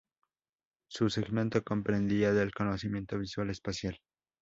Su 0.89 1.11
segmento 1.11 1.63
comprendía 1.63 2.33
del 2.33 2.55
conocimiento 2.55 3.19
visual-espacial. 3.19 3.99